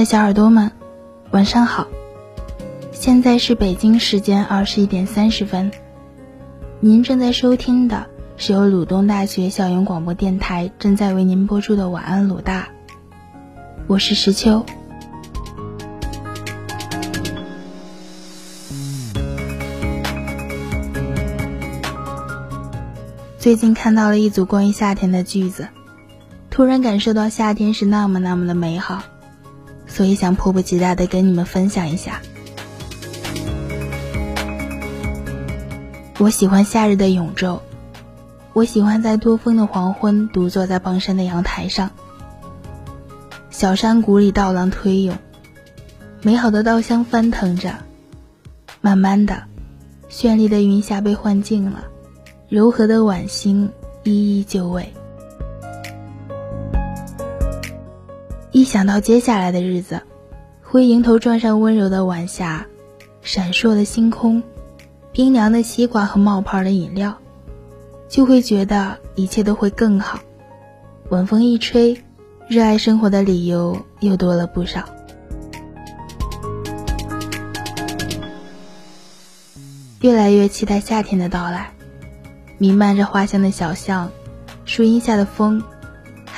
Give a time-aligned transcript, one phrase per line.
[0.00, 0.72] 的小耳朵们，
[1.30, 1.86] 晚上好！
[2.90, 5.70] 现在是北京时间二十一点三十分，
[6.80, 8.06] 您正在收听的
[8.38, 12.62] 是由鲁东大学校园广播电台正在为您播出的《晚安鲁大》，
[13.88, 14.64] 我是石秋。
[23.38, 25.68] 最近看到了一组关于夏天的句子，
[26.48, 29.02] 突然感受到夏天是那么那么的美好。
[29.92, 32.22] 所以想迫不及待的跟你们分享一下。
[36.18, 37.60] 我喜欢夏日的永昼，
[38.52, 41.90] 我喜欢在多风的黄昏，独坐在傍山的阳台上。
[43.50, 45.16] 小山谷里稻浪推涌，
[46.22, 47.74] 美好的稻香翻腾着。
[48.82, 49.42] 慢慢的，
[50.08, 51.84] 绚丽的云霞被幻境了，
[52.48, 53.70] 柔和的晚星
[54.04, 54.94] 一一就位。
[58.60, 60.02] 一想到接下来的日子，
[60.60, 62.66] 会迎头撞上温柔的晚霞、
[63.22, 64.42] 闪烁的星空、
[65.12, 67.16] 冰凉的西瓜和冒泡的饮料，
[68.06, 70.20] 就会觉得一切都会更好。
[71.08, 72.02] 晚风一吹，
[72.48, 74.84] 热爱生活的理由又多了不少。
[80.02, 81.72] 越来越期待夏天的到来，
[82.58, 84.10] 弥漫着花香的小巷，
[84.66, 85.62] 树荫下的风。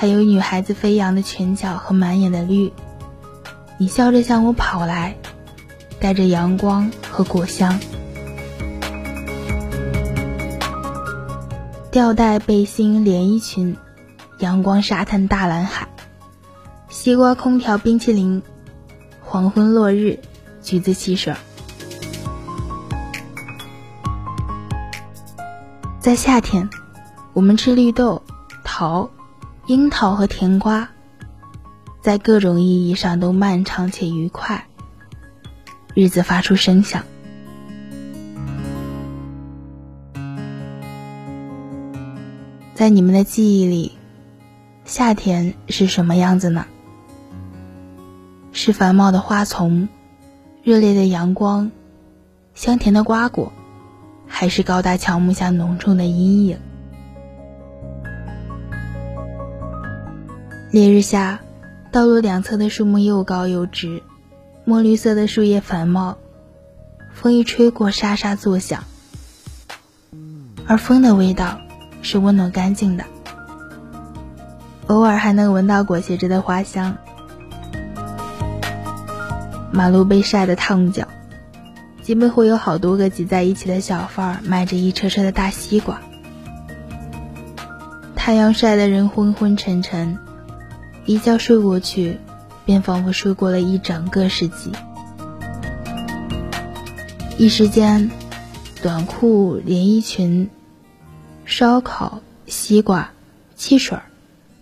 [0.00, 2.72] 还有女孩子飞扬的裙角和满眼的绿，
[3.76, 5.14] 你笑着向我跑来，
[6.00, 7.78] 带着阳光和果香。
[11.90, 13.76] 吊带背心连衣裙，
[14.38, 15.86] 阳光沙滩大蓝海，
[16.88, 18.42] 西瓜空调冰淇淋，
[19.22, 20.18] 黄昏落日
[20.62, 21.34] 橘子汽水。
[25.98, 26.70] 在夏天，
[27.34, 28.22] 我们吃绿豆
[28.64, 29.10] 桃。
[29.66, 30.88] 樱桃和甜瓜，
[32.00, 34.66] 在各种意义上都漫长且愉快。
[35.94, 37.04] 日子发出声响，
[42.74, 43.92] 在你们的记忆里，
[44.84, 46.66] 夏天是什么样子呢？
[48.52, 49.88] 是繁茂的花丛，
[50.62, 51.70] 热烈的阳光，
[52.54, 53.52] 香甜的瓜果，
[54.26, 56.58] 还是高大乔木下浓重的阴影？
[60.70, 61.40] 烈日下，
[61.90, 64.04] 道路两侧的树木又高又直，
[64.64, 66.16] 墨绿色的树叶繁茂，
[67.12, 68.84] 风一吹过，沙沙作响。
[70.68, 71.60] 而风的味道
[72.02, 73.02] 是温暖干净的，
[74.86, 76.96] 偶尔还能闻到裹挟着的花香。
[79.72, 81.08] 马路被晒得烫脚，
[82.00, 86.00] 街边会有好多个挤在一起的小贩儿卖着一车车的大西瓜，
[88.14, 90.16] 太阳晒得人昏昏沉沉。
[91.10, 92.18] 一觉睡过去，
[92.64, 94.70] 便仿佛睡过了一整个世纪。
[97.36, 98.12] 一时间，
[98.80, 100.48] 短裤、连衣裙、
[101.44, 103.10] 烧烤、西瓜、
[103.56, 103.98] 汽水，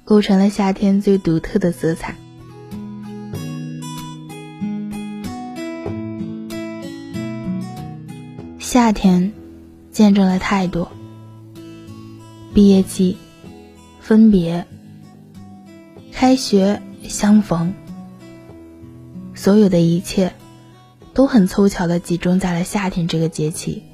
[0.07, 2.17] 构成了夏天最独特的色彩。
[8.59, 9.35] 夏天，
[9.93, 10.91] 见证了太多：
[12.55, 13.19] 毕业季、
[14.01, 14.67] 分别。
[16.21, 17.75] 开学相逢，
[19.37, 20.35] 所有的一切
[21.15, 23.85] 都很凑巧的集中在了夏天这个节气，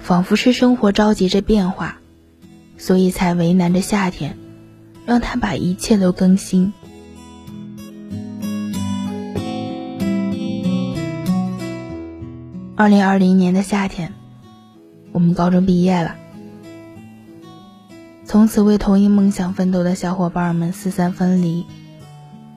[0.00, 1.98] 仿佛是生活着急着变化，
[2.78, 4.38] 所以才为难着夏天，
[5.04, 6.72] 让他把一切都更新。
[12.74, 14.14] 二零二零年的夏天，
[15.12, 16.16] 我们高中毕业了。
[18.26, 21.64] 从此为同一梦想奋斗的小伙伴们四散分离，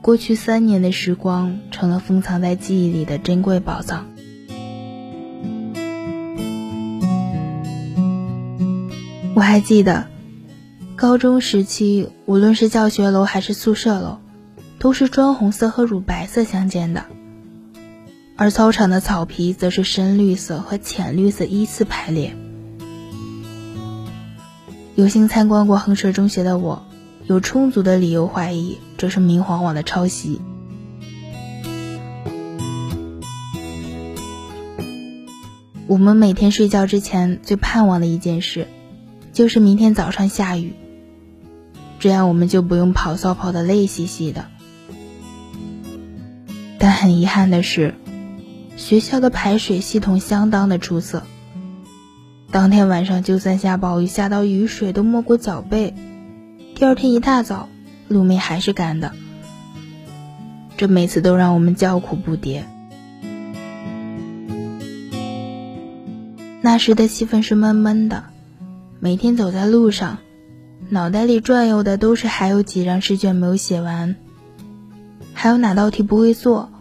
[0.01, 4.07] 过去三年的时光成了封藏在记忆里的珍贵宝藏。
[9.35, 10.07] 我还记得，
[10.95, 14.17] 高中时期无论是教学楼还是宿舍楼，
[14.79, 17.05] 都是砖红色和乳白色相间的，
[18.35, 22.35] 而操场的草皮则是深绿色和浅绿色依次排列。
[24.99, 26.85] 有幸参观过衡水中学的我，
[27.25, 30.41] 有充足的理由怀疑这是明晃晃的抄袭。
[35.87, 38.67] 我们每天睡觉之前最盼望的一件事，
[39.31, 40.73] 就是明天早上下雨，
[41.97, 44.47] 这样我们就不用跑操跑的累兮兮的。
[46.77, 47.95] 但很遗憾的是，
[48.75, 51.23] 学校的排水系统相当的出色。
[52.51, 55.93] 当天晚上，就算下暴雨，下到雨水都没过脚背，
[56.73, 57.69] 第二天一大早，
[58.07, 59.11] 路面还是干的，
[60.75, 62.63] 这每次都让我们叫苦不迭。
[66.61, 68.23] 那时的气氛是闷闷的，
[68.99, 70.17] 每天走在路上，
[70.89, 74.15] 脑袋里转悠的都是还有几张试卷没有写完，
[75.35, 76.71] 还有哪道题不会做。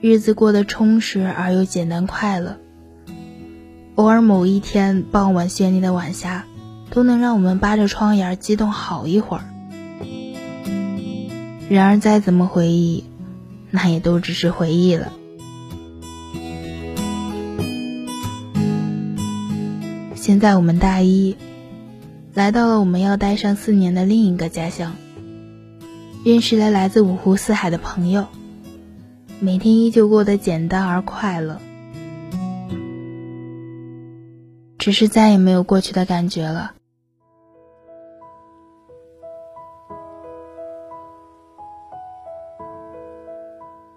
[0.00, 2.58] 日子过得充实而又简单快乐。
[3.96, 6.44] 偶尔某一天傍晚绚丽的晚霞，
[6.90, 9.44] 都能让我们扒着窗沿激动好一会儿。
[11.70, 13.04] 然而再怎么回忆，
[13.70, 15.10] 那也都只是回忆了。
[20.14, 21.34] 现在我们大一，
[22.34, 24.94] 来到了我们要待上四年的另一个家乡，
[26.22, 28.26] 认识了来自五湖四海的朋友，
[29.40, 31.62] 每天依旧过得简单而快乐，
[34.86, 36.74] 只是再也没有过去的感觉了。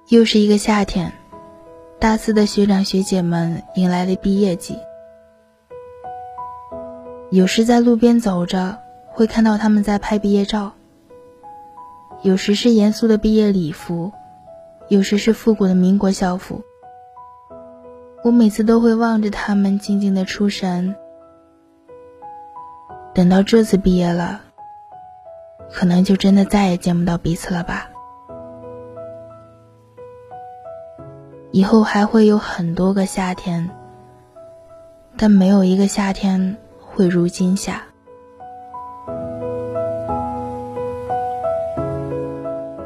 [0.08, 1.14] 又是一个夏天，
[2.00, 4.80] 大四的学长学姐们迎来了毕业季。
[7.30, 10.72] 有时在路边走着，会看到他们在拍毕业照；
[12.24, 14.12] 有时是严肃的毕业礼服，
[14.88, 16.64] 有时是复古的民国校服。
[18.24, 20.96] 我每次都会望着他们，静静的出神。
[23.14, 24.42] 等到这次毕业了，
[25.72, 27.90] 可能就真的再也见不到彼此了吧。
[31.52, 33.70] 以后还会有很多个夏天，
[35.18, 36.58] 但没有一个夏天。
[36.92, 37.82] 会如今夏，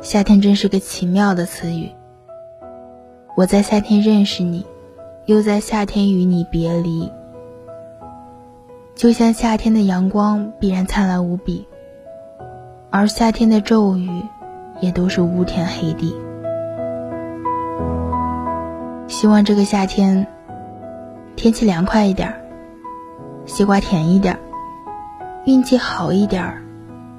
[0.01, 1.89] 夏天真是个奇妙的词语。
[3.36, 4.68] 我在夏天认识你，
[5.25, 7.11] 又在夏天与你别离。
[8.95, 11.67] 就像夏天的阳光必然灿烂无比，
[12.89, 14.09] 而夏天的骤雨
[14.81, 16.15] 也都是乌天黑地。
[19.07, 20.27] 希望这个夏天
[21.35, 22.33] 天气凉快一点。
[23.45, 24.39] 西瓜甜一点，
[25.45, 26.61] 运气好一点，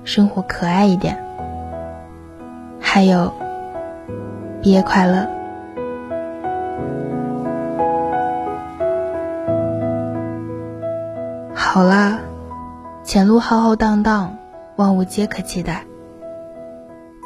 [0.04, 1.22] 生活可爱一点，
[2.80, 3.30] 还有
[4.62, 5.33] 毕业快乐。
[11.56, 12.18] 好了，
[13.04, 14.36] 前路浩浩荡荡，
[14.76, 15.86] 万物皆可期待。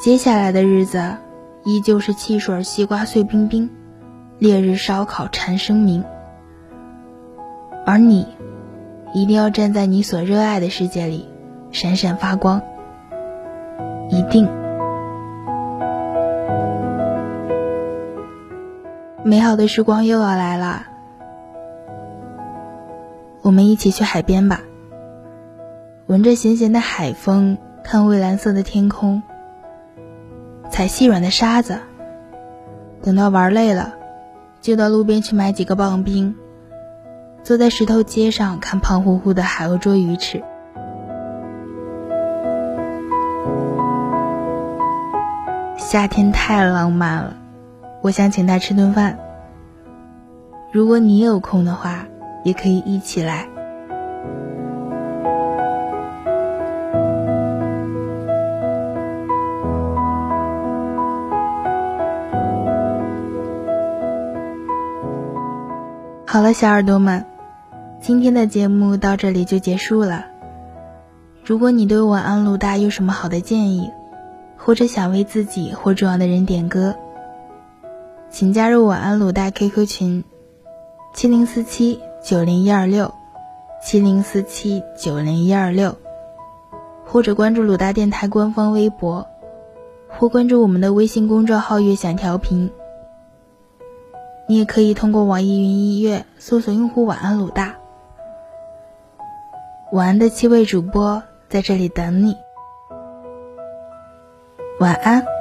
[0.00, 1.16] 接下来的日子，
[1.64, 3.70] 依旧是汽水、西瓜碎冰冰，
[4.38, 6.04] 烈日烧烤蝉声鸣，
[7.86, 8.26] 而你。
[9.14, 11.26] 一定要站在你所热爱的世界里，
[11.72, 12.60] 闪闪发光。
[14.10, 14.46] 一定，
[19.24, 20.82] 美好的时光又要来了。
[23.48, 24.60] 我们一起去海边吧，
[26.06, 29.22] 闻着咸咸的海风，看蔚蓝色的天空，
[30.68, 31.78] 踩细软的沙子。
[33.00, 33.94] 等到玩累了，
[34.60, 36.36] 就到路边去买几个棒冰。
[37.42, 40.44] 坐在石头街上看胖乎乎的海鸥捉鱼吃，
[45.78, 47.34] 夏天太浪漫了，
[48.02, 49.18] 我想请他吃顿饭。
[50.70, 52.04] 如果你有空的话，
[52.42, 53.46] 也可以一起来。
[66.26, 67.24] 好了，小耳朵们。
[68.00, 70.26] 今天的节目到这里就结束了。
[71.44, 73.90] 如果你对晚安鲁大有什么好的建议，
[74.56, 76.94] 或者想为自己或重要的人点歌，
[78.30, 80.22] 请加入晚安鲁大 QQ 群：
[81.12, 81.98] 七零四七
[82.28, 83.14] 九零一二六，
[83.80, 85.96] 七零四七九零一二六，
[87.06, 89.26] 或者关注鲁大电台官方微博，
[90.10, 92.70] 或关注我们的微信公众号“悦享调频”。
[94.46, 97.76] 你也可以通过网易云音乐搜索用户“晚安鲁大”。
[99.92, 102.36] 晚安的七位主播在这里等你，
[104.80, 105.37] 晚安。